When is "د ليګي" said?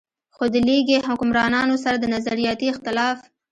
0.53-0.97